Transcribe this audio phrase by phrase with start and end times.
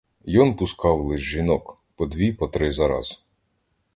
[0.25, 3.23] Йон пускав лиш жінок, по дві, по три за раз.